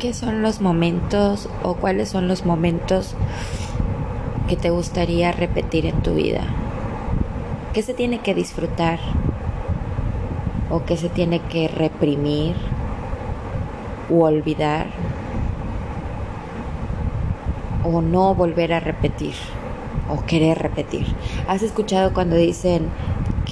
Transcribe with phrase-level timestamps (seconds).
[0.00, 3.14] ¿qué son los momentos o cuáles son los momentos
[4.48, 6.40] que te gustaría repetir en tu vida?
[7.74, 8.98] ¿Qué se tiene que disfrutar?
[10.70, 12.56] ¿O qué se tiene que reprimir?
[14.10, 14.86] ¿O olvidar?
[17.84, 19.34] ¿O no volver a repetir?
[20.08, 21.06] ¿O querer repetir?
[21.46, 22.88] ¿Has escuchado cuando dicen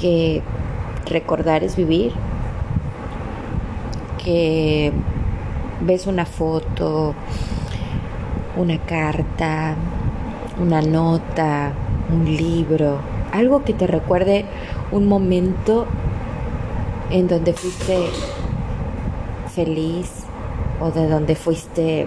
[0.01, 0.43] que
[1.05, 2.15] recordar es vivir?
[4.25, 4.93] Que
[5.81, 7.15] ves una foto,
[8.57, 9.77] una carta,
[10.61, 11.73] una nota,
[12.11, 12.99] un libro,
[13.33, 14.45] algo que te recuerde
[14.91, 15.87] un momento
[17.11, 18.09] en donde fuiste
[19.55, 20.11] feliz
[20.81, 22.07] o de donde fuiste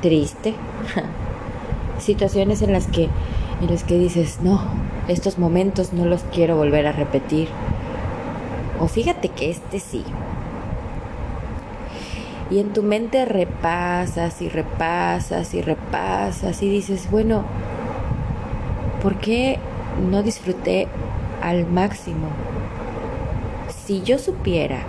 [0.00, 0.54] triste.
[1.98, 3.08] Situaciones en las que
[3.60, 4.60] en las que dices, "No,
[5.06, 7.48] estos momentos no los quiero volver a repetir."
[8.80, 10.04] O fíjate que este sí.
[12.52, 17.44] Y en tu mente repasas y repasas y repasas y dices, bueno,
[19.02, 19.58] ¿por qué
[20.10, 20.86] no disfruté
[21.40, 22.28] al máximo?
[23.86, 24.80] Si yo supiera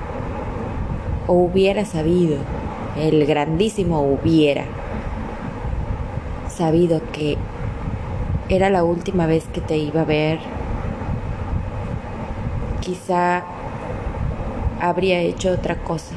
[1.26, 2.36] o hubiera sabido,
[2.98, 4.66] el grandísimo hubiera
[6.50, 7.38] sabido que
[8.50, 10.40] era la última vez que te iba a ver,
[12.82, 13.46] quizá
[14.82, 16.14] habría hecho otra cosa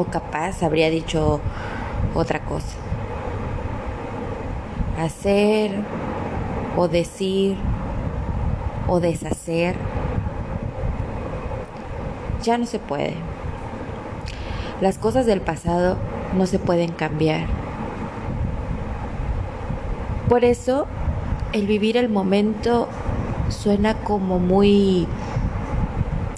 [0.00, 1.40] o capaz habría dicho
[2.14, 2.76] otra cosa.
[4.98, 5.72] Hacer
[6.76, 7.56] o decir
[8.88, 9.76] o deshacer
[12.42, 13.14] ya no se puede.
[14.80, 15.98] Las cosas del pasado
[16.34, 17.46] no se pueden cambiar.
[20.30, 20.86] Por eso
[21.52, 22.88] el vivir el momento
[23.50, 25.06] suena como muy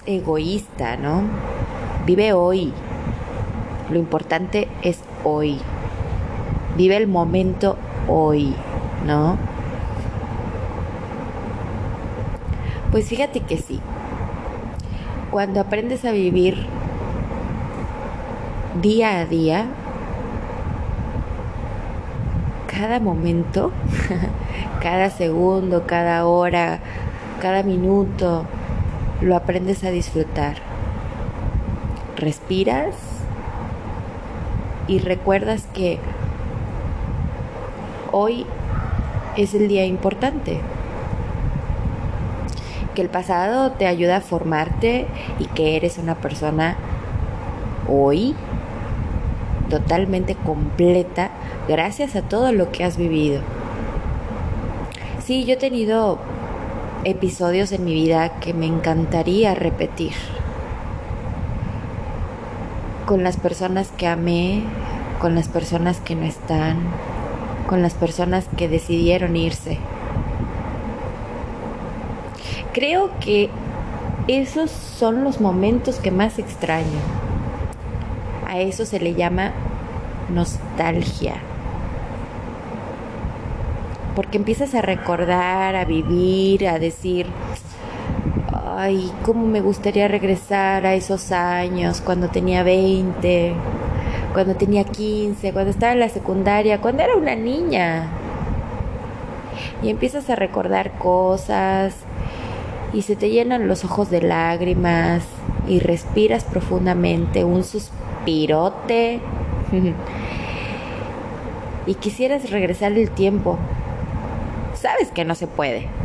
[0.07, 1.23] egoísta, ¿no?
[2.05, 2.73] Vive hoy,
[3.93, 5.59] lo importante es hoy.
[6.77, 7.77] Vive el momento
[8.09, 8.55] hoy,
[9.07, 9.37] ¿no?
[12.91, 13.81] Pues fíjate que sí.
[15.31, 16.67] Cuando aprendes a vivir
[18.81, 19.67] día a día,
[22.67, 23.71] cada momento,
[24.83, 26.81] cada segundo, cada hora,
[27.41, 28.45] cada minuto,
[29.21, 30.57] lo aprendes a disfrutar.
[32.17, 33.22] Respiras
[34.89, 35.99] y recuerdas que
[38.11, 38.47] hoy
[39.37, 40.61] es el día importante.
[42.95, 45.07] Que el pasado te ayuda a formarte
[45.39, 46.77] y que eres una persona
[47.89, 48.35] hoy
[49.71, 51.31] totalmente completa
[51.67, 53.41] gracias a todo lo que has vivido.
[55.25, 56.19] Sí, yo he tenido
[57.05, 60.13] episodios en mi vida que me encantaría repetir
[63.13, 64.63] con las personas que amé,
[65.21, 66.79] con las personas que no están,
[67.67, 69.77] con las personas que decidieron irse.
[72.73, 73.51] Creo que
[74.29, 76.87] esos son los momentos que más extraño.
[78.49, 79.53] A eso se le llama
[80.31, 81.35] nostalgia.
[84.17, 87.27] Porque empiezas a recordar, a vivir, a decir,
[88.83, 93.55] ay, cómo me gustaría regresar a esos años cuando tenía 20,
[94.33, 98.09] cuando tenía 15, cuando estaba en la secundaria, cuando era una niña.
[99.85, 101.95] Y empiezas a recordar cosas
[102.93, 105.23] y se te llenan los ojos de lágrimas
[105.69, 109.21] y respiras profundamente un suspirote
[111.87, 113.59] y quisieras regresar el tiempo.
[114.75, 116.02] Sabes que no se puede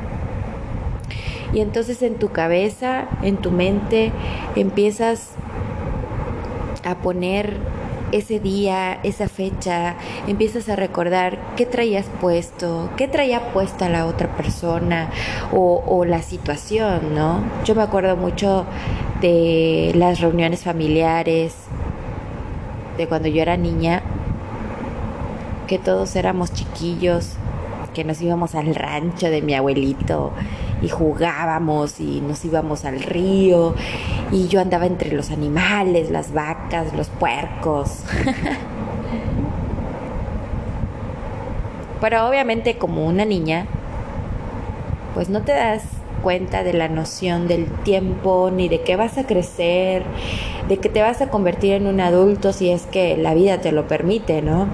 [1.53, 4.11] y entonces en tu cabeza, en tu mente,
[4.55, 5.31] empiezas
[6.83, 7.57] a poner
[8.11, 9.95] ese día, esa fecha,
[10.27, 15.09] empiezas a recordar qué traías puesto, qué traía puesta la otra persona
[15.51, 17.41] o, la situación, ¿no?
[17.65, 18.65] Yo me acuerdo mucho
[19.19, 21.53] de las reuniones familiares,
[22.97, 24.01] de cuando yo era niña,
[25.67, 27.33] que todos éramos chiquillos,
[27.93, 30.31] que nos íbamos al rancho de mi abuelito
[30.81, 33.75] y jugábamos y nos íbamos al río
[34.31, 38.03] y yo andaba entre los animales, las vacas, los puercos.
[42.01, 43.65] Pero obviamente como una niña,
[45.15, 45.83] pues no te das
[46.21, 50.03] cuenta de la noción del tiempo, ni de que vas a crecer,
[50.67, 53.71] de que te vas a convertir en un adulto si es que la vida te
[53.71, 54.67] lo permite, ¿no?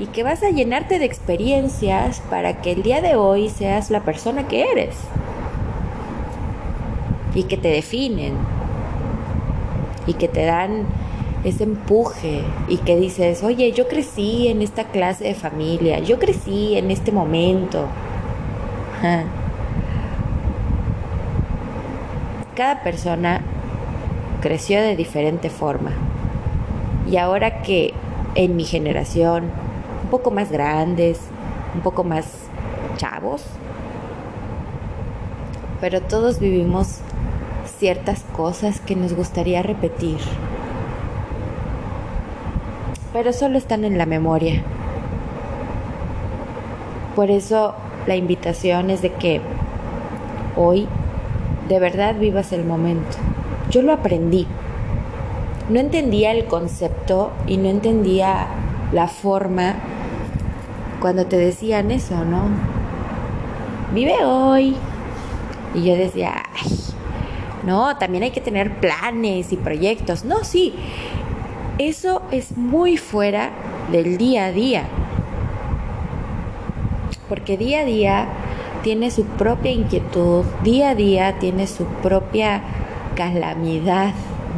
[0.00, 4.00] Y que vas a llenarte de experiencias para que el día de hoy seas la
[4.00, 4.96] persona que eres
[7.34, 8.34] y que te definen.
[10.06, 10.86] y que te dan
[11.44, 16.76] ese empuje y que dices, oye, yo crecí en esta clase de familia, yo crecí
[16.76, 17.86] en este momento.
[22.56, 23.42] Cada persona
[24.40, 25.92] creció de diferente forma.
[27.08, 27.92] Y ahora que
[28.34, 29.50] en mi generación,
[30.10, 31.20] poco más grandes,
[31.74, 32.26] un poco más
[32.96, 33.44] chavos,
[35.80, 36.98] pero todos vivimos
[37.78, 40.18] ciertas cosas que nos gustaría repetir
[43.12, 44.62] pero solo están en la memoria.
[47.16, 47.74] Por eso
[48.06, 49.40] la invitación es de que
[50.56, 50.86] hoy
[51.68, 53.16] de verdad vivas el momento.
[53.70, 54.46] Yo lo aprendí.
[55.68, 58.46] No entendía el concepto y no entendía
[58.92, 59.74] la forma
[61.00, 62.42] cuando te decían eso, ¿no?
[63.92, 64.76] Vive hoy.
[65.74, 66.70] Y yo decía, ay,
[67.64, 70.24] no, también hay que tener planes y proyectos.
[70.24, 70.74] No, sí,
[71.78, 73.50] eso es muy fuera
[73.90, 74.84] del día a día.
[77.28, 78.28] Porque día a día
[78.82, 82.62] tiene su propia inquietud, día a día tiene su propia
[83.14, 84.14] calamidad,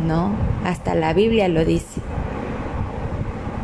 [0.07, 0.31] ¿no?
[0.65, 2.01] Hasta la Biblia lo dice.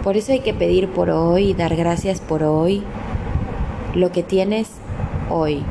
[0.08, 2.82] Por eso hay que pedir por hoy, dar gracias por hoy,
[3.94, 4.70] lo que tienes
[5.28, 5.62] hoy.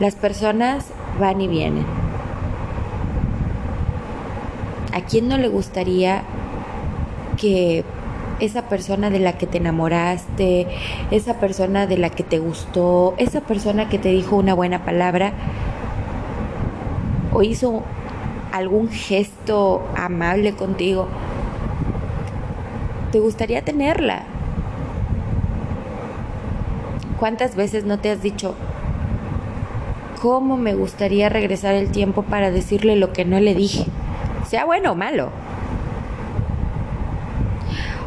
[0.00, 0.88] Las personas
[1.20, 1.86] van y vienen
[4.92, 6.24] ¿A quién no le gustaría
[7.40, 7.84] que
[8.40, 10.66] esa persona de la que te enamoraste,
[11.12, 15.34] esa persona de la que te gustó, esa persona que te dijo una buena palabra
[17.32, 17.84] o hizo
[18.50, 21.06] algún gesto amable contigo,
[23.16, 24.24] te gustaría tenerla?
[27.18, 28.54] ¿Cuántas veces no te has dicho,
[30.20, 33.86] cómo me gustaría regresar el tiempo para decirle lo que no le dije?
[34.46, 35.30] sea bueno o malo.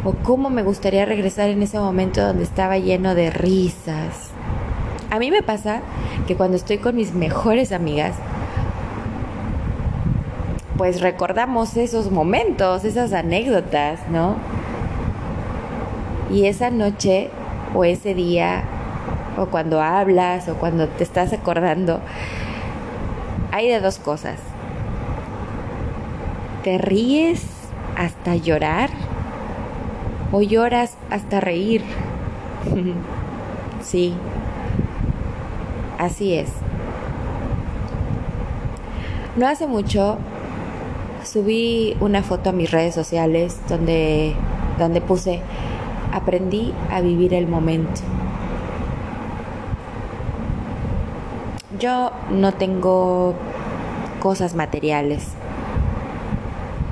[0.04, 4.30] O cómo me gustaría regresar en ese momento donde estaba lleno de risas.
[5.10, 5.82] A mí me pasa
[6.28, 8.16] que cuando estoy con mis mejores amigas,
[10.78, 14.36] pues recordamos esos momentos, esas anécdotas, ¿no?
[16.30, 17.30] Y esa noche
[17.74, 18.64] o ese día,
[19.38, 22.00] o cuando hablas, o cuando te estás acordando,
[23.52, 24.40] hay de dos cosas
[26.64, 27.46] ¿Te ríes
[27.96, 28.90] hasta llorar?
[30.34, 31.82] ¿O lloras hasta reír?
[33.82, 34.14] sí,
[35.98, 36.50] así es.
[39.38, 40.18] No hace mucho
[41.24, 44.36] subí una foto a mis redes sociales donde,
[44.78, 45.42] donde puse,
[46.12, 48.02] aprendí a vivir el momento.
[51.80, 53.36] Yo no tengo
[54.20, 55.36] cosas materiales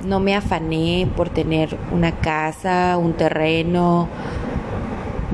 [0.07, 4.07] no me afané por tener una casa, un terreno,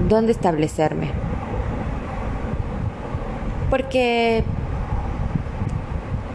[0.10, 1.12] donde establecerme.
[3.70, 4.44] Porque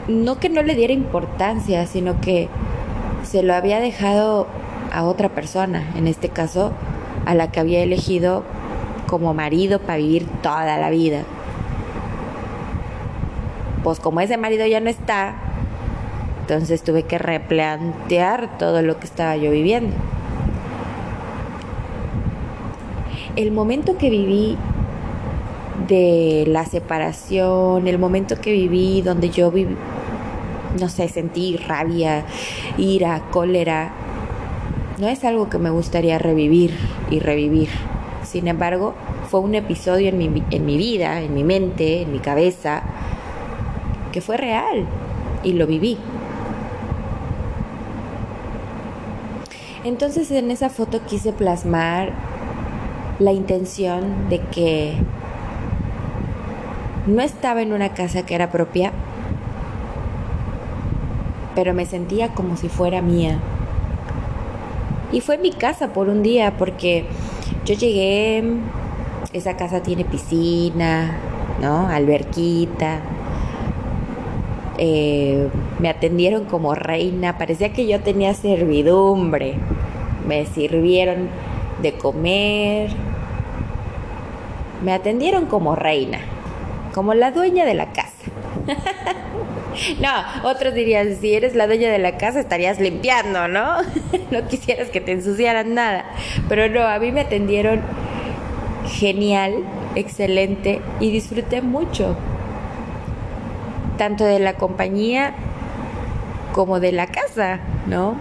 [0.06, 2.48] no que no le diera importancia, sino que
[3.24, 4.46] se lo había dejado
[4.92, 6.72] a otra persona, en este caso
[7.28, 8.42] a la que había elegido
[9.06, 11.24] como marido para vivir toda la vida.
[13.84, 15.34] Pues como ese marido ya no está,
[16.40, 19.94] entonces tuve que replantear todo lo que estaba yo viviendo.
[23.36, 24.56] El momento que viví
[25.86, 29.76] de la separación, el momento que viví donde yo viví,
[30.80, 32.24] no sé, sentí rabia,
[32.78, 33.92] ira, cólera,
[34.98, 36.74] no es algo que me gustaría revivir
[37.10, 37.68] y revivir.
[38.24, 38.94] Sin embargo,
[39.30, 42.82] fue un episodio en mi, en mi vida, en mi mente, en mi cabeza,
[44.12, 44.86] que fue real
[45.42, 45.98] y lo viví.
[49.84, 52.12] Entonces en esa foto quise plasmar
[53.18, 54.94] la intención de que
[57.06, 58.92] no estaba en una casa que era propia,
[61.54, 63.38] pero me sentía como si fuera mía.
[65.12, 67.06] Y fue mi casa por un día porque
[67.64, 68.44] yo llegué,
[69.32, 71.18] esa casa tiene piscina,
[71.60, 71.88] ¿no?
[71.88, 73.00] Alberquita.
[74.76, 75.48] Eh,
[75.78, 79.54] me atendieron como reina, parecía que yo tenía servidumbre.
[80.26, 81.28] Me sirvieron
[81.82, 82.90] de comer.
[84.82, 86.18] Me atendieron como reina,
[86.94, 88.12] como la dueña de la casa.
[90.00, 93.76] no, otros dirían, si eres la dueña de la casa estarías limpiando, ¿no?
[94.30, 96.04] no quisieras que te ensuciaran nada.
[96.48, 97.82] Pero no, a mí me atendieron
[98.86, 102.16] genial, excelente y disfruté mucho
[103.98, 105.34] tanto de la compañía
[106.52, 108.16] como de la casa, ¿no?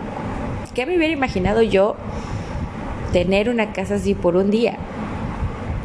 [0.74, 1.96] ¿Qué me hubiera imaginado yo
[3.14, 4.78] tener una casa así por un día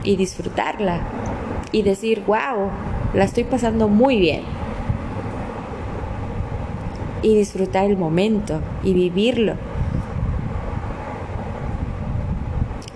[0.02, 1.00] y disfrutarla
[1.70, 2.70] y decir, wow,
[3.14, 4.42] la estoy pasando muy bien?
[7.22, 9.54] Y disfrutar el momento y vivirlo.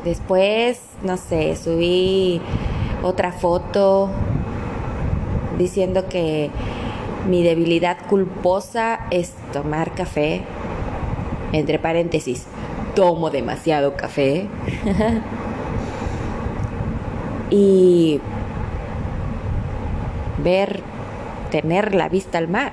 [0.05, 2.41] Después, no sé, subí
[3.03, 4.11] otra foto
[5.59, 6.51] diciendo que
[7.29, 10.43] mi debilidad culposa es tomar café.
[11.53, 12.47] Entre paréntesis,
[12.95, 14.49] tomo demasiado café.
[17.51, 18.21] y
[20.43, 20.81] ver,
[21.51, 22.73] tener la vista al mar.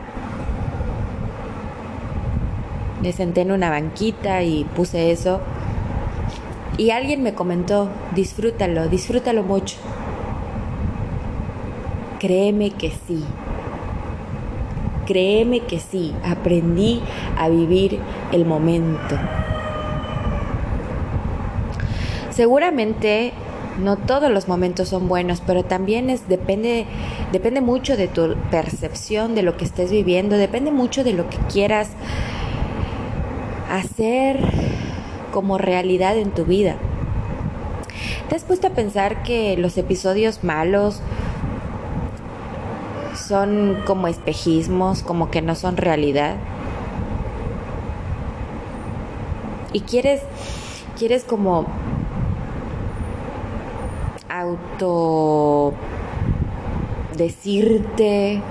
[3.03, 5.41] Me senté en una banquita y puse eso
[6.77, 9.77] y alguien me comentó, disfrútalo, disfrútalo mucho.
[12.19, 13.23] Créeme que sí.
[15.05, 16.15] Créeme que sí.
[16.23, 17.01] Aprendí
[17.37, 17.99] a vivir
[18.31, 19.19] el momento.
[22.31, 23.33] Seguramente
[23.79, 26.85] no todos los momentos son buenos, pero también es depende
[27.31, 31.37] depende mucho de tu percepción de lo que estés viviendo, depende mucho de lo que
[31.51, 31.89] quieras
[33.77, 34.39] hacer
[35.31, 36.75] como realidad en tu vida.
[38.29, 41.01] ¿Te has puesto a pensar que los episodios malos
[43.15, 46.35] son como espejismos, como que no son realidad?
[49.71, 50.21] Y quieres
[50.97, 51.65] quieres como
[54.29, 55.73] auto
[57.17, 58.41] decirte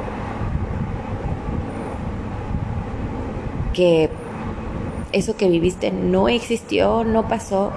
[3.72, 4.10] que
[5.12, 7.72] eso que viviste no existió, no pasó.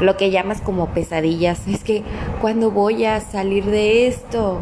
[0.00, 1.66] Lo que llamas como pesadillas.
[1.66, 2.02] Es que
[2.40, 4.58] cuando voy a salir de esto,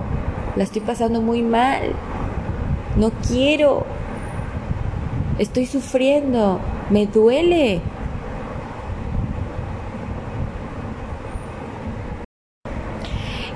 [0.57, 1.93] la estoy pasando muy mal.
[2.97, 3.85] No quiero.
[5.39, 6.59] Estoy sufriendo.
[6.91, 7.81] Me duele.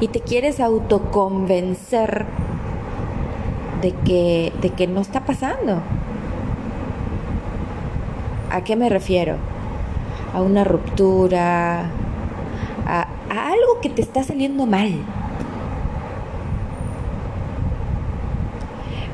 [0.01, 2.27] Y te quieres autoconvencer
[3.81, 5.83] de que, de que no está pasando.
[8.51, 9.37] ¿A qué me refiero?
[10.35, 11.83] A una ruptura,
[12.85, 14.93] a, algo que te está saliendo mal.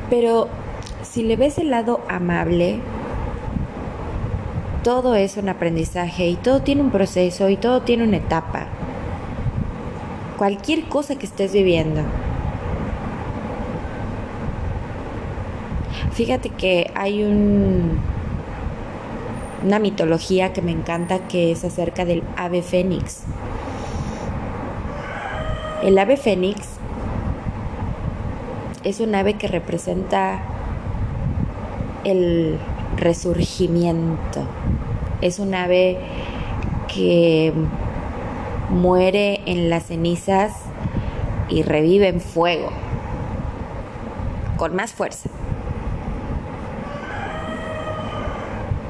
[0.08, 0.48] Pero
[1.02, 2.80] si le ves el lado amable,
[4.82, 8.68] todo es un aprendizaje y todo tiene un proceso y todo tiene una etapa.
[10.38, 12.00] Cualquier cosa que estés viviendo.
[16.12, 18.15] Fíjate que hay un
[19.66, 23.24] una mitología que me encanta que es acerca del ave fénix.
[25.82, 26.68] El ave fénix
[28.84, 30.40] es un ave que representa
[32.04, 32.60] el
[32.96, 34.46] resurgimiento.
[35.20, 35.98] Es un ave
[36.86, 37.52] que
[38.70, 40.52] muere en las cenizas
[41.48, 42.70] y revive en fuego,
[44.56, 45.28] con más fuerza.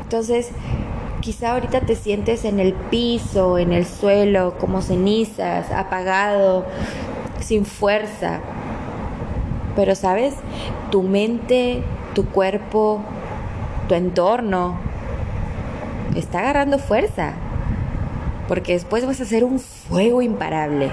[0.06, 0.52] Entonces,
[1.20, 6.64] quizá ahorita te sientes en el piso, en el suelo, como cenizas, apagado,
[7.40, 8.38] sin fuerza.
[9.75, 10.34] Pero sabes,
[10.92, 11.82] tu mente,
[12.14, 13.00] tu cuerpo,
[13.88, 14.76] tu entorno
[16.14, 17.32] está agarrando fuerza.
[18.46, 20.88] Porque después vas a hacer un fuego imparable.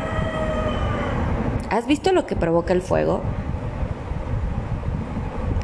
[1.70, 3.22] ¿Has visto lo que provoca el fuego?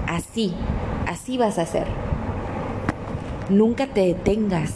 [0.06, 0.54] Así,
[1.08, 1.88] así vas a hacer.
[3.50, 4.76] Nunca te detengas.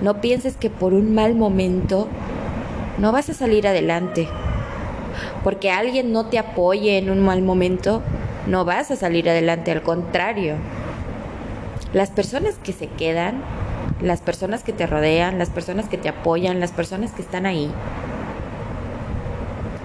[0.00, 2.08] No pienses que por un mal momento
[2.96, 4.26] no vas a salir adelante.
[5.44, 8.02] Porque alguien no te apoye en un mal momento,
[8.46, 10.56] no vas a salir adelante, al contrario.
[11.92, 13.42] Las personas que se quedan,
[14.00, 17.70] las personas que te rodean, las personas que te apoyan, las personas que están ahí,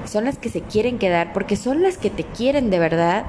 [0.05, 3.25] son las que se quieren quedar porque son las que te quieren de verdad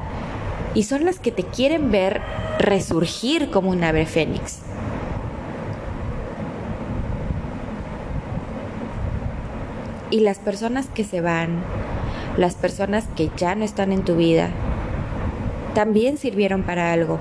[0.75, 2.21] y son las que te quieren ver
[2.59, 4.61] resurgir como un ave fénix.
[10.11, 11.63] Y las personas que se van,
[12.37, 14.51] las personas que ya no están en tu vida,
[15.75, 17.19] también sirvieron para algo,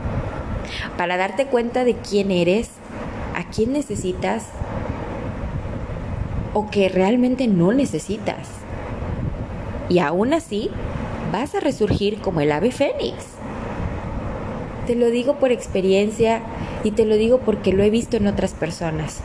[0.98, 2.70] para darte cuenta de quién eres,
[3.36, 4.46] a quién necesitas
[6.54, 8.50] o que realmente no necesitas.
[9.88, 10.70] Y aún así,
[11.32, 13.41] vas a resurgir como el ave fénix.
[14.92, 16.42] Te lo digo por experiencia
[16.84, 19.22] y te lo digo porque lo he visto en otras personas.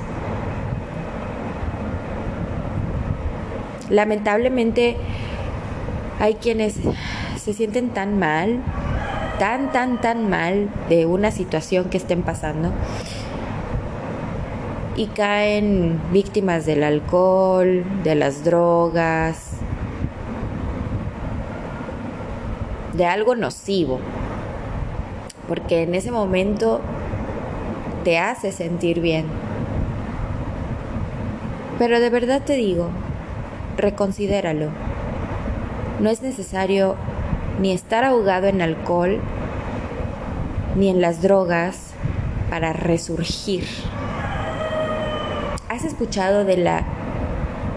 [3.91, 4.97] Lamentablemente
[6.21, 6.77] hay quienes
[7.43, 8.63] se sienten tan mal
[9.41, 12.71] tan, tan, tan mal de una situación que estén pasando
[14.95, 19.51] y caen víctimas del alcohol, de las drogas,
[22.93, 23.99] de algo nocivo,
[25.49, 26.81] porque en ese momento
[28.05, 29.27] te hace sentir bien.
[31.79, 32.89] Pero de verdad te digo,
[33.77, 34.71] reconsidéralo.
[36.01, 36.97] No es necesario
[37.61, 39.21] ni estar ahogado en alcohol,
[40.77, 41.93] ni en las drogas
[42.51, 43.65] para resurgir.
[45.69, 46.85] ¿Has escuchado de la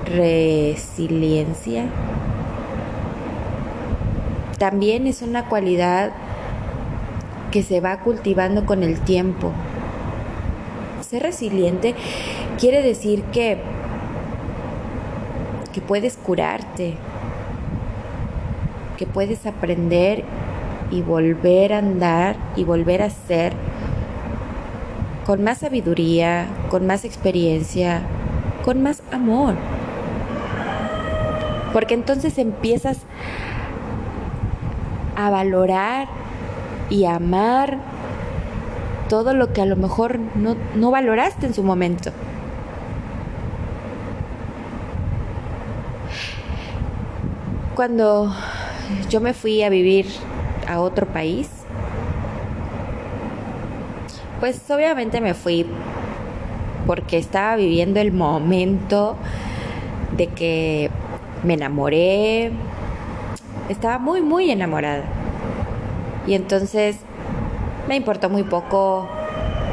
[0.06, 1.86] resiliencia?
[4.58, 6.12] También es una cualidad
[7.52, 9.52] que se va cultivando con el tiempo.
[11.02, 11.96] Ser resiliente
[12.60, 13.58] quiere decir que,
[15.74, 16.96] que puedes curarte,
[18.98, 20.24] que puedes aprender
[20.92, 23.54] y volver a andar y volver a ser
[25.26, 28.02] con más sabiduría, con más experiencia,
[28.64, 29.56] con más amor.
[31.72, 32.98] Porque entonces empiezas
[35.16, 36.19] a valorar
[36.90, 37.78] y amar
[39.10, 42.12] todo lo que a lo mejor no, no valoraste en su momento.
[47.76, 48.34] Cuando
[49.10, 50.06] yo me fui a vivir
[50.68, 51.50] a otro país,
[54.40, 55.66] pues obviamente me fui
[56.86, 59.16] porque estaba viviendo el momento
[60.16, 60.90] de que
[61.44, 62.52] me enamoré,
[63.70, 65.19] estaba muy, muy enamorada.
[66.30, 66.98] Y entonces
[67.88, 69.10] me importó muy poco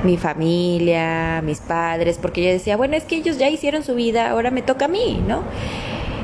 [0.04, 4.30] mi familia, mis padres, porque yo decía, bueno, es que ellos ya hicieron su vida,
[4.30, 5.42] ahora me toca a mí, ¿no?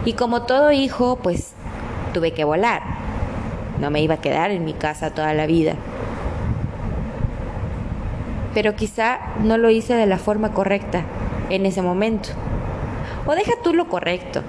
[0.06, 1.52] Y como todo hijo, pues
[2.14, 2.80] tuve que volar.
[3.78, 5.74] No me iba a quedar en mi casa toda la vida.
[8.54, 11.02] Pero quizá no lo hice de la forma correcta
[11.50, 12.30] en ese momento.
[13.26, 14.40] O deja tú lo correcto,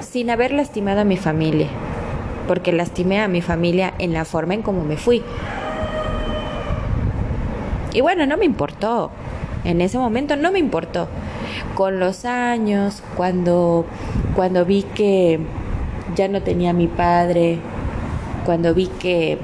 [0.00, 1.66] sin haber lastimado a mi familia,
[2.50, 5.22] porque lastimé a mi familia en la forma en cómo me fui.
[7.92, 9.12] Y bueno, no me importó.
[9.62, 11.06] En ese momento no me importó.
[11.76, 13.86] Con los años, cuando,
[14.34, 15.38] cuando vi que
[16.16, 17.60] ya no tenía a mi padre,
[18.44, 19.38] cuando vi que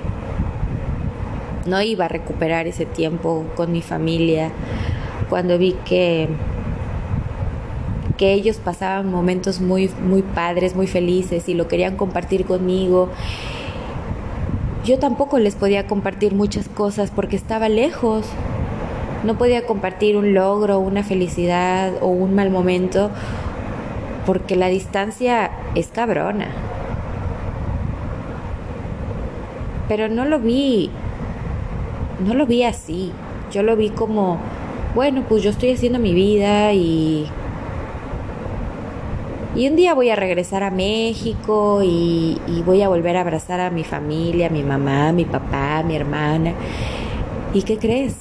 [1.65, 4.51] no iba a recuperar ese tiempo con mi familia,
[5.31, 6.29] cuando vi que
[8.17, 13.11] que ellos pasaban momentos muy muy padres, muy felices y lo querían compartir conmigo.
[14.85, 18.25] Yo tampoco les podía compartir muchas cosas porque estaba lejos.
[19.25, 23.11] No podía compartir un logro, una felicidad o un mal momento
[24.27, 26.49] porque la distancia es cabrona.
[29.89, 30.91] Pero no lo vi,
[32.27, 33.13] no lo vi así.
[33.53, 34.39] Yo lo vi como,
[34.95, 37.27] bueno, pues yo estoy haciendo mi vida y
[39.57, 43.71] y un día voy a regresar a México y, voy a volver a abrazar a
[43.71, 46.53] mi familia, a mi mamá, a mi papá, a mi hermana.
[47.55, 48.15] ¿Y qué crees?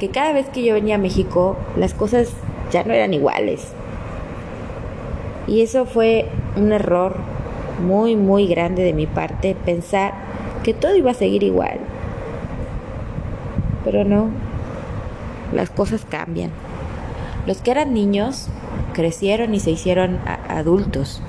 [0.00, 2.30] Que cada vez que yo venía a México, las cosas
[2.72, 3.68] ya no eran iguales.
[5.46, 7.16] Y eso fue un error
[7.86, 10.14] muy, muy grande de mi parte, pensar
[10.62, 11.80] que todo iba a seguir igual.
[13.84, 14.30] Pero no,
[15.52, 16.63] las cosas cambian.
[17.46, 18.48] Los que eran niños
[18.94, 21.20] crecieron y se hicieron adultos.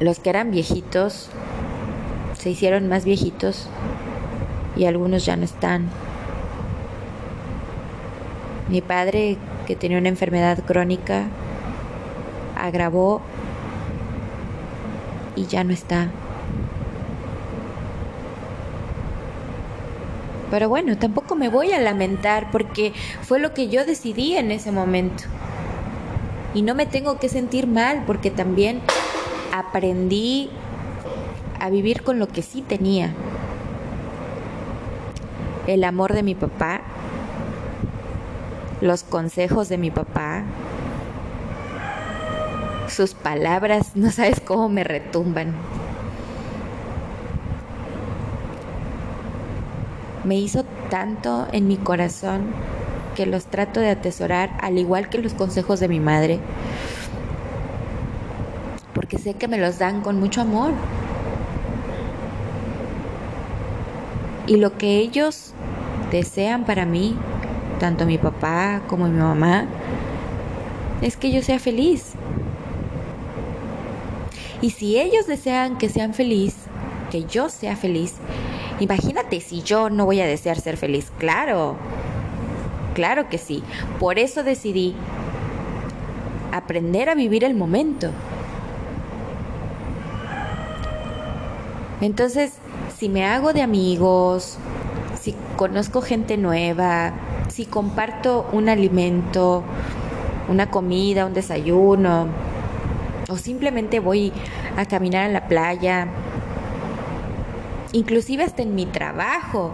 [0.00, 1.30] Los que eran viejitos
[2.38, 3.68] se hicieron más viejitos
[4.76, 5.90] y algunos ya no están.
[8.68, 11.26] Mi padre, que tenía una enfermedad crónica,
[12.56, 13.20] agravó
[15.36, 16.08] y ya no está.
[20.50, 24.70] Pero bueno, tampoco me voy a lamentar porque fue lo que yo decidí en ese
[24.70, 25.24] momento.
[26.52, 28.82] Y no me tengo que sentir mal porque también
[29.50, 30.50] aprendí
[31.58, 33.14] a vivir con lo que sí tenía.
[35.66, 36.82] El amor de mi papá,
[38.82, 40.42] los consejos de mi papá,
[42.86, 45.54] sus palabras, no sabes cómo me retumban.
[50.24, 52.56] me hizo tanto en mi corazón
[53.14, 56.40] que los trato de atesorar al igual que los consejos de mi madre,
[58.94, 60.72] porque sé que me los dan con mucho amor.
[64.46, 65.54] Y lo que ellos
[66.10, 67.16] desean para mí,
[67.78, 69.68] tanto mi papá como mi mamá,
[71.00, 72.18] es que yo sea feliz.
[74.60, 76.70] Y si ellos desean que sean feliz,
[77.10, 78.22] que yo sea feliz,
[78.80, 81.12] imagínate si yo no voy a desear ser feliz.
[81.18, 81.76] Claro,
[82.94, 83.62] claro que sí.
[83.98, 84.96] Por eso decidí
[86.52, 88.10] aprender a vivir el momento.
[92.00, 92.54] Entonces,
[92.96, 94.58] si me hago de amigos,
[95.20, 97.12] si conozco gente nueva,
[97.48, 99.62] si comparto un alimento,
[100.48, 102.28] una comida, un desayuno,
[103.28, 104.32] o simplemente voy
[104.76, 106.08] a caminar a la playa,
[107.92, 109.72] inclusive hasta en mi trabajo,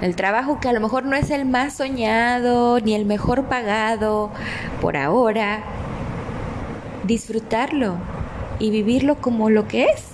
[0.00, 4.30] el trabajo que a lo mejor no es el más soñado ni el mejor pagado
[4.80, 5.62] por ahora,
[7.04, 7.96] disfrutarlo
[8.58, 10.04] y vivirlo como lo que es.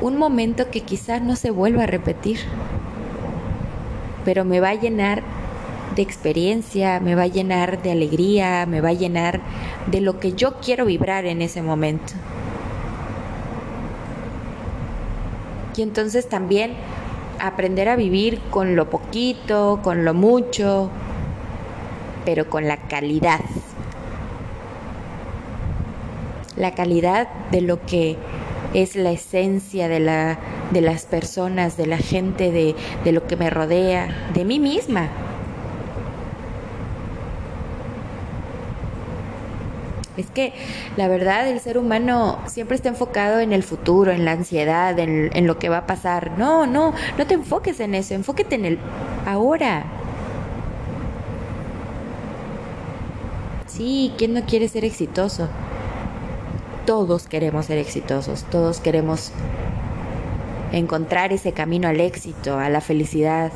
[0.00, 2.38] Un momento que quizás no se vuelva a repetir,
[4.24, 5.22] pero me va a llenar
[5.94, 9.40] de experiencia, me va a llenar de alegría, me va a llenar
[9.86, 12.14] de lo que yo quiero vibrar en ese momento.
[15.78, 16.72] Y entonces también
[17.38, 20.90] aprender a vivir con lo poquito, con lo mucho,
[22.24, 23.38] pero con la calidad.
[26.56, 28.16] La calidad de lo que
[28.74, 30.40] es la esencia de, la,
[30.72, 35.08] de las personas, de la gente, de, de lo que me rodea, de mí misma.
[40.18, 40.52] Es que
[40.96, 45.30] la verdad el ser humano siempre está enfocado en el futuro, en la ansiedad, en,
[45.32, 46.32] en, lo que va a pasar.
[46.36, 48.78] No, no, no te enfoques en eso, enfóquete en el
[49.26, 49.84] ahora.
[53.66, 55.48] Sí, ¿quién no quiere ser exitoso?
[56.84, 59.30] Todos queremos ser exitosos, todos queremos
[60.72, 63.52] encontrar ese camino al éxito, a la felicidad.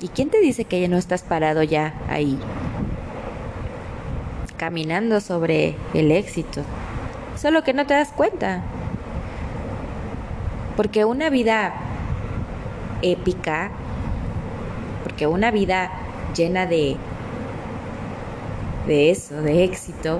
[0.00, 2.38] ¿Y quién te dice que ya no estás parado ya ahí?
[4.56, 6.62] Caminando sobre el éxito.
[7.36, 8.62] Solo que no te das cuenta.
[10.76, 11.74] Porque una vida
[13.02, 13.70] épica,
[15.02, 15.90] porque una vida
[16.34, 16.96] llena de
[18.86, 20.18] de eso, de éxito,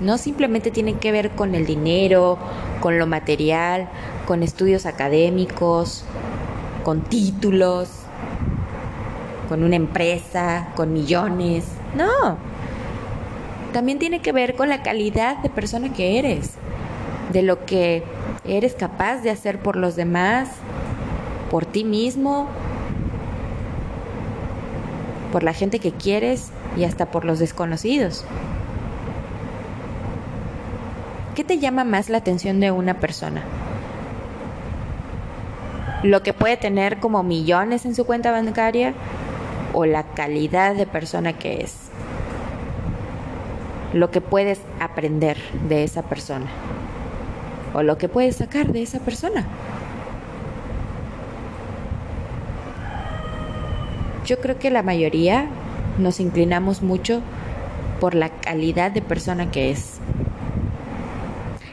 [0.00, 2.38] no simplemente tiene que ver con el dinero,
[2.80, 3.88] con lo material,
[4.26, 6.04] con estudios académicos,
[6.84, 7.90] con títulos,
[9.48, 11.66] con una empresa, con millones.
[11.96, 12.38] No,
[13.70, 16.52] también tiene que ver con la calidad de persona que eres,
[17.32, 18.02] de lo que
[18.44, 20.48] eres capaz de hacer por los demás,
[21.50, 22.48] por ti mismo,
[25.32, 28.24] por la gente que quieres y hasta por los desconocidos.
[31.34, 33.42] ¿Qué te llama más la atención de una persona?
[36.02, 38.94] ¿Lo que puede tener como millones en su cuenta bancaria
[39.72, 41.89] o la calidad de persona que es?
[43.92, 45.36] Lo que puedes aprender
[45.68, 46.46] de esa persona
[47.74, 49.46] o lo que puedes sacar de esa persona.
[54.26, 55.48] Yo creo que la mayoría
[55.98, 57.20] nos inclinamos mucho
[58.00, 60.00] por la calidad de persona que es.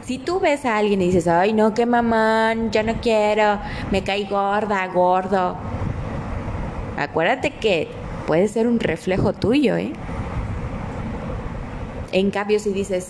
[0.01, 3.59] Si tú ves a alguien y dices, ay no, qué mamán, ya no quiero,
[3.91, 5.57] me caí gorda, gordo,
[6.97, 7.89] acuérdate que
[8.25, 9.93] puede ser un reflejo tuyo, ¿eh?
[12.17, 13.09] En cambio, si dices,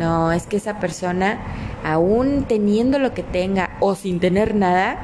[0.00, 1.38] no, es que esa persona,
[1.84, 4.98] aún teniendo lo que tenga o sin tener nada,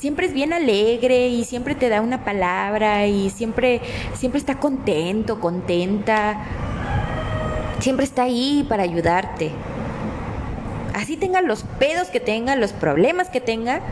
[0.00, 3.80] siempre es bien alegre y siempre te da una palabra y siempre,
[4.14, 6.42] siempre está contento, contenta,
[7.78, 9.52] siempre está ahí para ayudarte.
[10.92, 13.82] Así tenga los pedos que tenga, los problemas que tenga,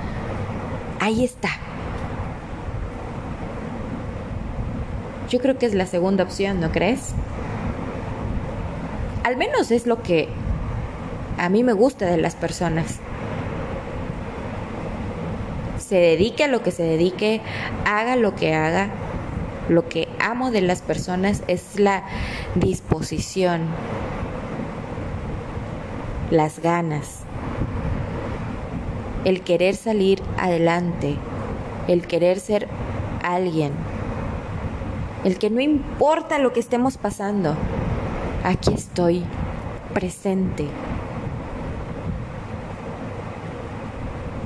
[0.98, 1.50] ahí está.
[5.30, 7.14] Yo creo que es la segunda opción, ¿no crees?
[9.24, 10.28] Al menos es lo que
[11.38, 13.00] a mí me gusta de las personas.
[15.78, 17.40] Se dedique a lo que se dedique,
[17.86, 18.90] haga lo que haga.
[19.70, 22.04] Lo que amo de las personas es la
[22.54, 23.62] disposición,
[26.30, 27.20] las ganas,
[29.24, 31.16] el querer salir adelante,
[31.88, 32.68] el querer ser
[33.22, 33.72] alguien,
[35.24, 37.56] el que no importa lo que estemos pasando,
[38.44, 39.24] aquí estoy
[39.94, 40.66] presente.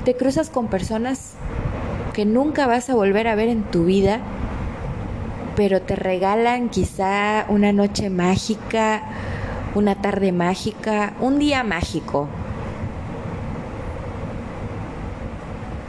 [0.04, 1.34] Te cruzas con personas
[2.14, 4.20] que nunca vas a volver a ver en tu vida,
[5.56, 9.02] pero te regalan quizá una noche mágica,
[9.74, 12.28] una tarde mágica, un día mágico.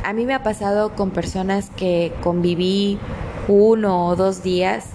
[0.03, 2.97] A mí me ha pasado con personas que conviví
[3.47, 4.87] uno o dos días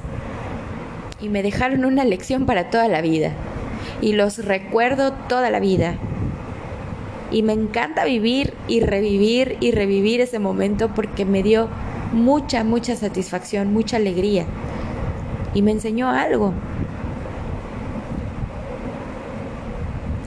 [1.20, 3.33] y me dejaron una lección para toda la vida.
[4.00, 5.94] y los recuerdo toda la vida.
[7.31, 11.68] Y me encanta vivir y revivir y revivir ese momento porque me dio
[12.12, 14.46] mucha, mucha satisfacción, mucha alegría.
[15.55, 16.53] Y me enseñó algo.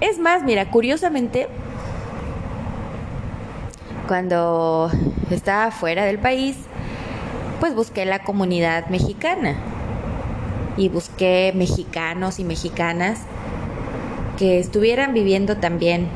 [0.01, 1.47] Es más, mira, curiosamente,
[4.07, 4.89] cuando
[5.29, 6.55] estaba fuera del país,
[7.59, 9.55] pues busqué la comunidad mexicana
[10.77, 13.21] y busqué mexicanos y mexicanas
[14.37, 16.07] que estuvieran viviendo también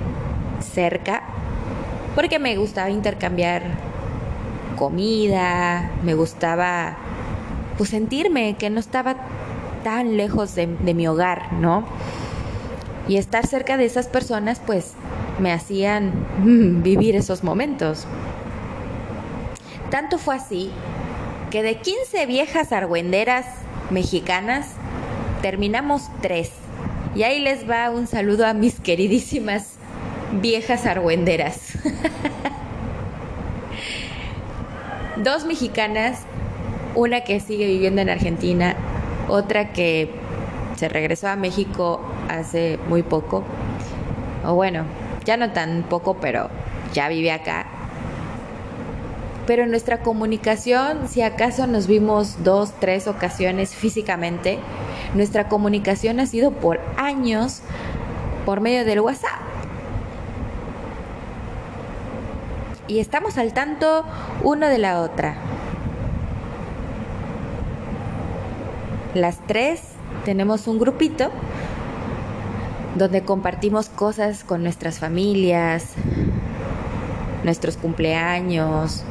[0.62, 1.24] cerca,
[2.16, 3.64] porque me gustaba intercambiar
[4.78, 6.98] comida, me gustaba
[7.78, 9.16] pues sentirme que no estaba
[9.84, 11.84] tan lejos de, mi hogar, ¿no?
[13.08, 14.94] Y estar cerca de esas personas pues
[15.40, 16.12] me hacían
[16.84, 18.06] vivir esos momentos.
[19.90, 20.72] Tanto fue así
[21.50, 23.46] que de 15 viejas argüenderas
[23.92, 24.76] mexicanas
[25.42, 26.52] terminamos tres.
[27.16, 29.74] Y ahí les va un saludo a mis queridísimas
[30.42, 31.78] viejas argüenderas.
[35.18, 36.22] Dos mexicanas,
[36.96, 38.76] una que sigue viviendo en Argentina,
[39.28, 40.10] otra que
[40.78, 43.44] se regresó a México hace muy poco,
[44.46, 44.86] o bueno,
[45.26, 46.50] ya no tan poco, pero
[46.94, 47.81] ya vive acá.
[49.52, 54.60] Pero nuestra comunicación, si acaso nos vimos dos, tres ocasiones físicamente,
[55.14, 57.62] nuestra comunicación ha sido por años
[58.46, 59.42] por medio del WhatsApp.
[62.88, 64.06] Y estamos al tanto
[64.42, 65.36] uno de la otra.
[69.14, 69.82] Las tres
[70.24, 71.30] tenemos un grupito
[72.96, 75.96] donde compartimos cosas con nuestras familias,
[77.44, 79.04] nuestros cumpleaños,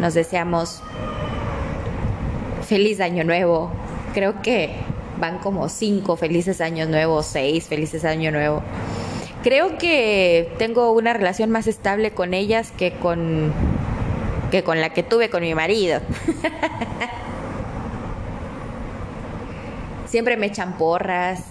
[0.00, 0.82] nos deseamos
[2.66, 3.70] feliz año nuevo.
[4.12, 4.76] Creo que
[5.18, 8.62] van como cinco felices años nuevos, seis felices año nuevo.
[9.42, 13.52] Creo que tengo una relación más estable con ellas que con
[14.50, 16.00] que con la que tuve con mi marido.
[20.06, 21.42] Siempre me echan porras,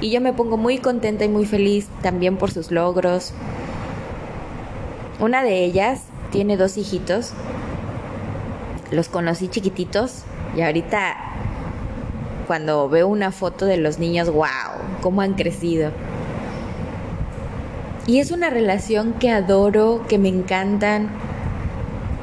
[0.00, 3.34] y yo me pongo muy contenta y muy feliz también por sus logros.
[5.18, 7.34] Una de ellas tiene dos hijitos.
[8.90, 10.24] Los conocí chiquititos
[10.56, 11.16] y ahorita
[12.46, 14.48] cuando veo una foto de los niños, wow,
[15.02, 15.92] cómo han crecido.
[18.06, 21.10] Y es una relación que adoro, que me encantan,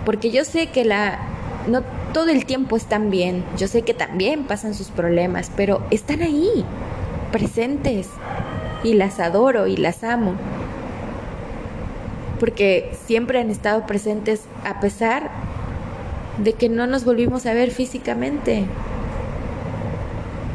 [0.04, 1.20] porque yo sé que la
[1.68, 3.46] no todo el tiempo están bien.
[3.58, 6.66] Yo sé que también pasan sus problemas, pero están ahí
[7.32, 8.10] presentes
[8.84, 10.34] y las adoro y las amo.
[12.40, 15.30] Porque siempre han estado presentes a pesar
[16.38, 18.65] de que no nos volvimos a ver físicamente.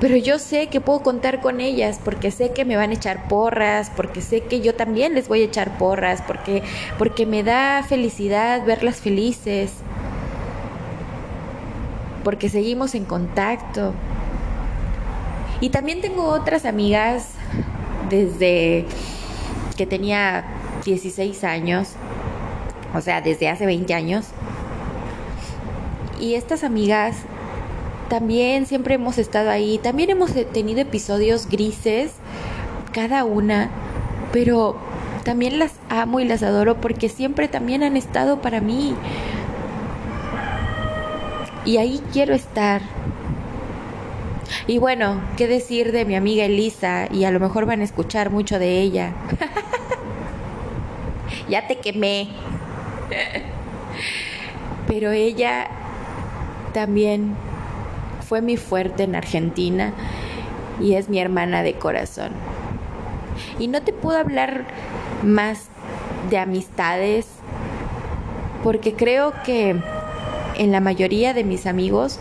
[0.01, 3.29] Pero yo sé que puedo contar con ellas porque sé que me van a echar
[3.29, 6.63] porras, porque sé que yo también les voy a echar porras, porque
[6.99, 9.75] porque me da felicidad verlas felices.
[12.25, 13.95] Porque seguimos en contacto,
[15.63, 17.29] y también tengo otras amigas
[18.11, 18.85] desde
[19.77, 20.45] que tenía
[20.85, 21.91] 16 años,
[22.93, 24.27] o sea, desde hace 20 años.
[26.23, 27.17] Y estas amigas
[28.09, 32.13] también siempre hemos estado ahí, también hemos tenido episodios grises,
[32.93, 33.71] cada una,
[34.33, 34.77] pero
[35.25, 38.95] también las amo y las adoro porque siempre también han estado para mí.
[41.65, 42.83] Y ahí quiero estar,
[44.69, 47.09] y bueno, ¿qué decir de mi amiga Elisa?
[47.13, 49.13] Y a lo mejor van a escuchar mucho de ella.
[51.49, 52.29] ya te quemé.
[54.87, 55.82] Pero ella
[56.73, 57.35] también
[58.29, 59.93] fue mi fuerte en Argentina
[60.81, 62.33] y es mi hermana de corazón.
[63.59, 64.65] Y no te puedo hablar
[65.23, 65.67] más
[66.31, 67.27] de amistades
[68.63, 69.77] porque creo que
[70.57, 72.19] en la mayoría de mis amigos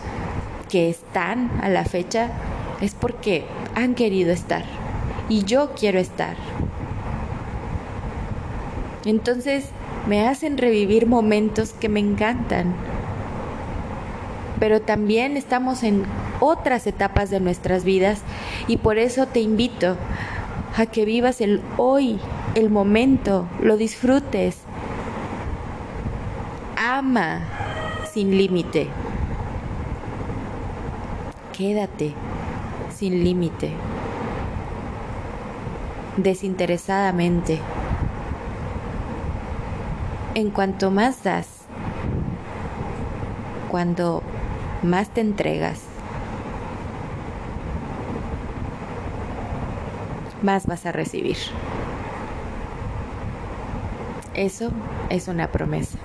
[0.69, 2.29] que están a la fecha
[2.81, 4.63] es porque han querido estar
[5.29, 6.35] y yo quiero estar.
[9.05, 9.65] Entonces
[10.07, 12.73] me hacen revivir momentos que me encantan.
[14.61, 16.05] Pero también estamos en
[16.39, 18.21] otras etapas de nuestras vidas
[18.67, 19.97] y por eso te invito
[20.77, 22.19] a que vivas el hoy,
[22.53, 24.59] el momento, lo disfrutes.
[26.77, 27.41] Ama
[28.13, 28.87] sin límite.
[31.57, 32.13] Quédate
[32.95, 33.71] sin límite,
[36.17, 37.59] desinteresadamente.
[40.35, 41.47] En cuanto más das,
[43.71, 44.21] cuando
[44.83, 45.81] más te entregas,
[50.41, 51.37] más vas a recibir.
[54.33, 54.71] Eso
[55.09, 55.97] es una promesa.